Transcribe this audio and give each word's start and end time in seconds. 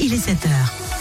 il 0.00 0.12
est 0.12 0.16
7 0.18 0.46
heures. 0.46 0.95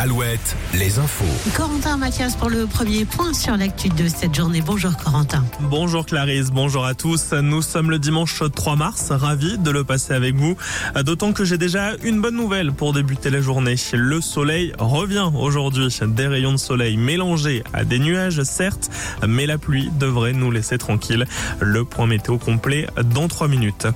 Alouette, 0.00 0.56
les 0.74 1.00
infos. 1.00 1.24
Corentin 1.56 1.96
Mathias 1.96 2.36
pour 2.36 2.50
le 2.50 2.68
premier 2.68 3.04
point 3.04 3.34
sur 3.34 3.56
l'actu 3.56 3.88
de 3.88 4.06
cette 4.06 4.32
journée. 4.32 4.62
Bonjour 4.64 4.96
Corentin. 4.96 5.44
Bonjour 5.62 6.06
Clarisse, 6.06 6.52
bonjour 6.52 6.86
à 6.86 6.94
tous. 6.94 7.32
Nous 7.32 7.62
sommes 7.62 7.90
le 7.90 7.98
dimanche 7.98 8.40
3 8.54 8.76
mars, 8.76 9.10
ravi 9.10 9.58
de 9.58 9.72
le 9.72 9.82
passer 9.82 10.14
avec 10.14 10.36
vous. 10.36 10.56
D'autant 11.04 11.32
que 11.32 11.44
j'ai 11.44 11.58
déjà 11.58 11.96
une 12.04 12.20
bonne 12.20 12.36
nouvelle 12.36 12.70
pour 12.70 12.92
débuter 12.92 13.28
la 13.30 13.40
journée. 13.40 13.74
Le 13.92 14.20
soleil 14.20 14.72
revient 14.78 15.30
aujourd'hui. 15.34 15.88
Des 16.06 16.28
rayons 16.28 16.52
de 16.52 16.58
soleil 16.58 16.96
mélangés 16.96 17.64
à 17.72 17.82
des 17.82 17.98
nuages, 17.98 18.44
certes, 18.44 18.90
mais 19.26 19.46
la 19.46 19.58
pluie 19.58 19.90
devrait 19.98 20.32
nous 20.32 20.52
laisser 20.52 20.78
tranquilles. 20.78 21.26
Le 21.58 21.84
point 21.84 22.06
météo 22.06 22.38
complet 22.38 22.86
dans 23.02 23.26
3 23.26 23.48
minutes. 23.48 23.88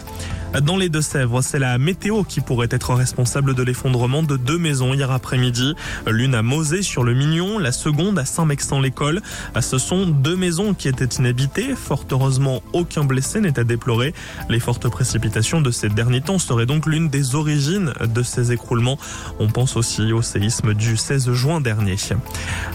Dans 0.60 0.77
les 0.77 0.91
Deux-Sèvres, 0.91 1.41
c'est 1.41 1.59
la 1.59 1.78
météo 1.78 2.24
qui 2.24 2.42
pourrait 2.42 2.69
être 2.70 2.92
responsable 2.92 3.55
de 3.55 3.62
l'effondrement 3.62 4.23
de 4.23 4.37
deux 4.37 4.59
maisons 4.59 4.92
hier 4.92 5.10
après-midi. 5.10 5.74
L'une 6.06 6.34
à 6.34 6.42
Mosée 6.42 6.82
sur 6.82 7.05
le 7.05 7.14
Mignon, 7.14 7.59
la 7.59 7.73
seconde 7.73 8.19
à 8.19 8.24
Saint-Mexan-l'École. 8.24 9.23
Ce 9.60 9.78
sont 9.78 10.06
deux 10.06 10.37
maisons 10.37 10.74
qui 10.74 10.88
étaient 10.88 11.05
inhabitées. 11.05 11.74
Fort 11.74 12.05
heureusement, 12.10 12.62
aucun 12.73 13.05
blessé 13.05 13.41
n'est 13.41 13.59
à 13.59 13.65
déplorer. 13.65 14.12
Les 14.51 14.60
fortes 14.60 14.88
précipitations 14.88 15.60
de 15.60 15.70
ces 15.70 15.88
derniers 15.88 16.20
temps 16.20 16.38
seraient 16.38 16.66
donc 16.66 16.87
l'une 16.87 17.09
des 17.09 17.34
origines 17.34 17.92
de 18.05 18.23
ces 18.23 18.52
écroulements. 18.52 18.98
On 19.38 19.48
pense 19.48 19.77
aussi 19.77 20.12
au 20.12 20.23
séisme 20.23 20.74
du 20.74 20.96
16 20.96 21.32
juin 21.32 21.60
dernier. 21.60 21.96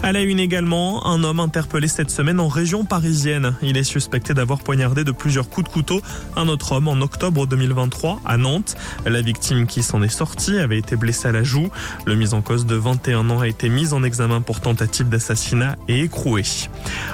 À 0.04 0.12
la 0.12 0.22
une 0.22 0.40
également, 0.40 1.06
un 1.08 1.24
homme 1.24 1.40
interpellé 1.40 1.88
cette 1.88 2.12
semaine 2.12 2.40
en 2.40 2.48
région 2.48 2.86
parisienne. 2.86 3.56
Il 3.62 3.78
est 3.78 3.84
suspecté 3.84 4.34
d'avoir 4.34 4.60
poignardé 4.60 5.04
de 5.04 5.12
plusieurs 5.12 5.50
coups 5.50 5.68
de 5.68 5.74
couteau 5.74 6.02
un 6.36 6.48
autre 6.48 6.74
homme 6.74 6.88
en 6.88 7.02
octobre 7.02 7.46
2020. 7.46 7.68
2023 7.68 8.22
à 8.26 8.38
Nantes. 8.38 8.76
La 9.06 9.22
victime 9.22 9.68
qui 9.68 9.84
s'en 9.84 10.02
est 10.02 10.10
sortie 10.10 10.58
avait 10.58 10.78
été 10.78 10.96
blessée 10.96 11.28
à 11.28 11.32
la 11.32 11.44
joue. 11.44 11.70
Le 12.06 12.16
mis 12.16 12.34
en 12.34 12.42
cause 12.42 12.66
de 12.66 12.76
21 12.76 13.07
ans 13.16 13.40
a 13.40 13.48
été 13.48 13.70
mis 13.70 13.94
en 13.94 14.04
examen 14.04 14.42
pour 14.42 14.62
tentative 14.62 15.10
d'assassinat 15.10 15.76
et 15.88 16.02
écroué. 16.02 16.44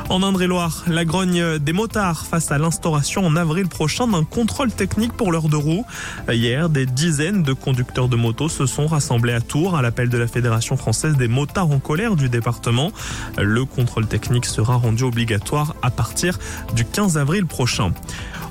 En 0.10 0.24
Indre-et-Loire, 0.24 0.84
la 0.88 1.06
grogne 1.06 1.60
des 1.60 1.74
motards 1.74 2.26
face 2.26 2.52
à 2.52 2.58
l'instauration 2.58 3.26
en 3.26 3.36
avril 3.36 3.68
prochain 3.68 4.08
d'un 4.08 4.24
contrôle 4.24 4.72
technique 4.72 5.14
pour 5.14 5.32
leurs 5.32 5.50
deux 5.50 5.58
roues. 5.58 5.86
Hier, 6.32 6.70
des 6.70 6.86
dizaines 6.86 7.44
de 7.44 7.54
conducteurs 7.54 8.08
de 8.08 8.16
motos 8.16 8.50
se 8.50 8.66
sont 8.66 8.88
rassemblés 8.88 9.34
à 9.34 9.42
Tours 9.42 9.76
à 9.76 9.82
l'appel 9.82 10.10
de 10.10 10.18
la 10.18 10.28
Fédération 10.28 10.78
française 10.78 11.16
des 11.16 11.28
motards 11.28 11.72
en 11.72 11.80
colère 11.80 12.16
du 12.16 12.30
département. 12.30 12.92
Le 13.38 13.66
contrôle 13.66 14.08
technique 14.08 14.46
sera 14.46 14.76
rendu 14.76 15.04
obligatoire 15.04 15.76
à 15.82 15.92
partir 15.92 16.40
du 16.76 16.86
15 16.86 17.18
avril 17.18 17.46
prochain. 17.46 17.92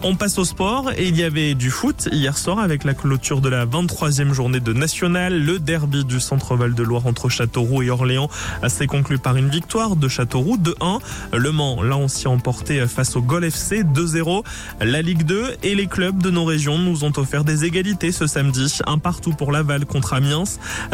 On 0.05 0.17
passe 0.17 0.37
au 0.39 0.45
sport 0.45 0.91
et 0.97 1.07
il 1.07 1.17
y 1.17 1.23
avait 1.23 1.55
du 1.55 1.71
foot 1.71 2.09
hier 2.11 2.37
soir 2.37 2.59
avec 2.59 2.83
la 2.83 2.93
clôture 2.93 3.41
de 3.41 3.49
la 3.49 3.67
23e 3.67 4.33
journée 4.33 4.59
de 4.59 4.73
National. 4.73 5.33
Le 5.33 5.61
derby 5.61 6.05
du 6.05 6.19
centre 6.19 6.57
Val 6.57 6.75
de 6.75 6.83
Loire 6.83 7.07
entre 7.07 7.29
Châteauroux 7.29 7.83
et 7.83 7.91
Orléans 7.91 8.29
s'est 8.67 8.89
conclu 8.89 9.19
par 9.19 9.37
une 9.37 9.49
victoire 9.49 9.95
de 9.95 10.09
Châteauroux 10.09 10.57
2-1. 10.57 10.99
Le 11.39 11.53
Mans 11.53 11.85
l'a 11.85 11.97
aussi 11.97 12.27
emporté 12.27 12.85
face 12.89 13.15
au 13.15 13.23
Gol 13.23 13.45
FC 13.45 13.85
2-0. 13.85 14.43
La 14.81 15.03
Ligue 15.03 15.23
2 15.23 15.59
et 15.63 15.77
les 15.77 15.87
clubs 15.87 16.21
de 16.21 16.31
nos 16.31 16.45
régions 16.45 16.79
nous 16.79 17.05
ont 17.05 17.13
offert 17.17 17.45
des 17.45 17.65
égalités 17.65 18.11
ce 18.11 18.27
samedi. 18.27 18.81
Un 18.89 18.99
partout 18.99 19.35
pour 19.35 19.53
Laval 19.53 19.87
contre 19.87 20.15
Amiens, 20.15 20.43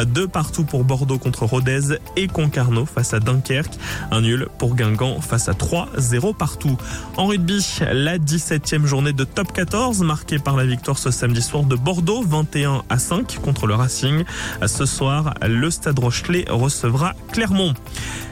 deux 0.06 0.28
partout 0.28 0.64
pour 0.64 0.84
Bordeaux 0.84 1.18
contre 1.18 1.46
Rodez 1.46 1.96
et 2.16 2.26
Concarneau 2.26 2.84
face 2.84 3.14
à 3.14 3.20
Dunkerque. 3.20 3.72
Un 4.10 4.20
nul 4.20 4.48
pour 4.58 4.74
Guingamp 4.74 5.22
face 5.22 5.48
à 5.48 5.52
3-0 5.52 6.36
partout. 6.36 6.76
En 7.16 7.24
rugby, 7.28 7.64
la 7.90 8.18
17e 8.18 8.84
journée 8.84 8.97
journée 8.98 9.12
de 9.12 9.22
top 9.22 9.52
14 9.52 10.00
marquée 10.02 10.40
par 10.40 10.56
la 10.56 10.66
victoire 10.66 10.98
ce 10.98 11.12
samedi 11.12 11.40
soir 11.40 11.62
de 11.62 11.76
Bordeaux 11.76 12.20
21 12.20 12.82
à 12.88 12.98
5 12.98 13.38
contre 13.40 13.68
le 13.68 13.76
Racing. 13.76 14.24
Ce 14.66 14.86
soir, 14.86 15.34
le 15.46 15.70
Stade 15.70 16.00
Rochelet 16.00 16.46
recevra 16.48 17.14
Clermont. 17.30 17.74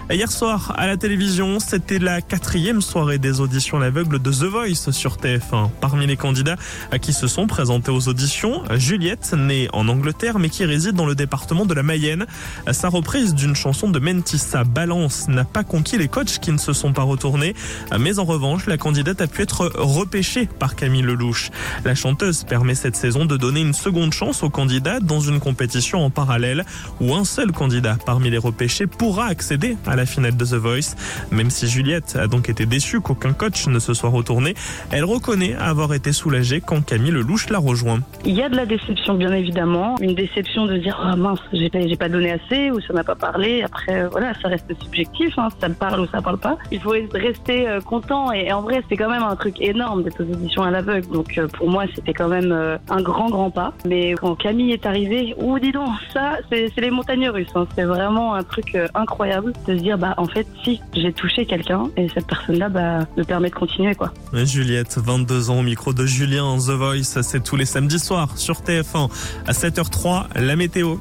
Hier 0.08 0.30
soir, 0.30 0.72
à 0.76 0.86
la 0.86 0.96
télévision, 0.96 1.58
c'était 1.58 1.98
la 1.98 2.20
quatrième 2.20 2.80
soirée 2.80 3.18
des 3.18 3.40
auditions 3.40 3.78
à 3.78 3.80
l'aveugle 3.80 4.20
de 4.20 4.30
The 4.30 4.44
Voice 4.44 4.92
sur 4.92 5.16
TF1. 5.16 5.68
Parmi 5.80 6.06
les 6.06 6.16
candidats 6.16 6.54
qui 7.02 7.12
se 7.12 7.26
sont 7.26 7.48
présentés 7.48 7.90
aux 7.90 8.06
auditions, 8.06 8.62
Juliette, 8.76 9.34
née 9.36 9.68
en 9.72 9.88
Angleterre 9.88 10.38
mais 10.38 10.48
qui 10.48 10.64
réside 10.64 10.94
dans 10.94 11.06
le 11.06 11.16
département 11.16 11.66
de 11.66 11.74
la 11.74 11.82
Mayenne. 11.82 12.26
Sa 12.70 12.88
reprise 12.88 13.34
d'une 13.34 13.56
chanson 13.56 13.90
de 13.90 13.98
Mentissa, 13.98 14.62
Balance, 14.62 15.26
n'a 15.26 15.44
pas 15.44 15.64
conquis 15.64 15.98
les 15.98 16.06
coachs 16.06 16.38
qui 16.38 16.52
ne 16.52 16.58
se 16.58 16.72
sont 16.72 16.92
pas 16.92 17.02
retournés. 17.02 17.56
Mais 17.98 18.20
en 18.20 18.24
revanche, 18.24 18.66
la 18.66 18.78
candidate 18.78 19.20
a 19.20 19.26
pu 19.26 19.42
être 19.42 19.72
repêchée 19.74 20.48
par 20.58 20.76
Camille 20.76 21.02
Lelouch. 21.02 21.50
La 21.84 21.94
chanteuse 21.94 22.44
permet 22.44 22.74
cette 22.74 22.96
saison 22.96 23.24
de 23.24 23.36
donner 23.36 23.60
une 23.60 23.72
seconde 23.72 24.12
chance 24.12 24.42
aux 24.42 24.50
candidats 24.50 25.00
dans 25.00 25.20
une 25.20 25.40
compétition 25.40 26.04
en 26.04 26.10
parallèle 26.10 26.64
où 27.00 27.14
un 27.14 27.24
seul 27.24 27.52
candidat 27.52 27.96
parmi 28.04 28.30
les 28.30 28.38
repêchés 28.38 28.86
pourra 28.86 29.26
accéder 29.26 29.76
à 29.86 29.96
la 29.96 30.06
finale 30.06 30.36
de 30.36 30.44
The 30.44 30.54
Voice. 30.54 30.96
Même 31.30 31.50
si 31.50 31.68
Juliette 31.68 32.16
a 32.16 32.26
donc 32.26 32.48
été 32.48 32.66
déçue 32.66 33.00
qu'aucun 33.00 33.32
coach 33.32 33.66
ne 33.66 33.78
se 33.78 33.94
soit 33.94 34.10
retourné, 34.10 34.54
elle 34.90 35.04
reconnaît 35.04 35.54
avoir 35.54 35.94
été 35.94 36.12
soulagée 36.12 36.60
quand 36.60 36.84
Camille 36.84 37.12
Lelouch 37.12 37.48
l'a 37.50 37.58
rejoint. 37.58 38.00
Il 38.24 38.34
y 38.34 38.42
a 38.42 38.48
de 38.48 38.56
la 38.56 38.66
déception, 38.66 39.14
bien 39.14 39.32
évidemment. 39.32 39.96
Une 40.00 40.14
déception 40.14 40.66
de 40.66 40.76
dire, 40.76 40.98
oh 41.02 41.16
mince, 41.16 41.40
j'ai 41.52 41.96
pas, 41.96 42.08
donné 42.08 42.32
assez 42.32 42.70
ou 42.70 42.80
ça 42.80 42.92
n'a 42.92 43.04
pas 43.04 43.14
parlé. 43.14 43.62
Après, 43.62 44.06
voilà, 44.08 44.32
ça 44.40 44.48
reste 44.48 44.72
subjectif, 44.82 45.34
hein. 45.38 45.48
ça 45.60 45.68
me 45.68 45.74
parle 45.74 46.00
ou 46.00 46.06
ça 46.06 46.22
parle 46.22 46.38
pas. 46.38 46.56
Il 46.70 46.80
faut 46.80 46.94
rester 47.12 47.68
euh, 47.68 47.80
content 47.80 48.32
et, 48.32 48.52
en 48.52 48.62
vrai, 48.62 48.82
c'est 48.88 48.96
quand 48.96 49.10
même 49.10 49.22
un 49.22 49.36
truc 49.36 49.60
énorme 49.60 50.02
d'être 50.02 50.22
aux 50.22 50.34
à 50.62 50.70
l'aveugle. 50.70 51.08
Donc 51.08 51.38
euh, 51.38 51.48
pour 51.48 51.68
moi, 51.68 51.84
c'était 51.94 52.12
quand 52.12 52.28
même 52.28 52.52
euh, 52.52 52.78
un 52.88 53.02
grand, 53.02 53.28
grand 53.28 53.50
pas. 53.50 53.72
Mais 53.86 54.14
quand 54.14 54.34
Camille 54.36 54.72
est 54.72 54.86
arrivée, 54.86 55.34
ou 55.38 55.58
dis 55.58 55.72
donc, 55.72 55.88
ça, 56.12 56.38
c'est 56.50 56.70
les 56.76 56.90
montagnes 56.90 57.28
russes. 57.28 57.48
Hein. 57.54 57.66
C'est 57.74 57.84
vraiment 57.84 58.34
un 58.34 58.42
truc 58.42 58.76
incroyable 58.94 59.52
de 59.66 59.76
se 59.76 59.82
dire, 59.82 59.98
bah 59.98 60.14
en 60.16 60.26
fait 60.26 60.46
si 60.64 60.80
j'ai 60.94 61.12
touché 61.12 61.46
quelqu'un 61.46 61.84
et 61.96 62.08
cette 62.08 62.26
personne-là 62.26 62.68
bah, 62.68 63.06
me 63.16 63.24
permet 63.24 63.50
de 63.50 63.54
continuer 63.54 63.94
quoi. 63.94 64.12
Juliette, 64.32 64.98
22 64.98 65.50
ans 65.50 65.58
au 65.60 65.62
micro 65.62 65.92
de 65.92 66.06
Julien 66.06 66.56
The 66.58 66.70
Voice, 66.70 67.22
c'est 67.22 67.42
tous 67.42 67.56
les 67.56 67.64
samedis 67.64 67.98
soirs 67.98 68.36
sur 68.36 68.56
TF1 68.60 69.10
à 69.46 69.52
7h03 69.52 70.26
la 70.36 70.56
météo. 70.56 70.96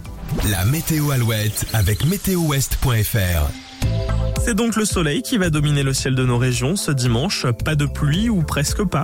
La 0.49 0.65
météo 0.65 1.11
Alouette 1.11 1.65
avec 1.73 2.05
météowest.fr. 2.05 3.51
C'est 4.45 4.53
donc 4.53 4.75
le 4.75 4.85
soleil 4.85 5.23
qui 5.23 5.37
va 5.37 5.49
dominer 5.49 5.81
le 5.81 5.93
ciel 5.93 6.13
de 6.13 6.23
nos 6.23 6.37
régions 6.37 6.75
ce 6.75 6.91
dimanche. 6.91 7.47
Pas 7.63 7.75
de 7.75 7.85
pluie 7.87 8.29
ou 8.29 8.43
presque 8.43 8.83
pas 8.83 9.03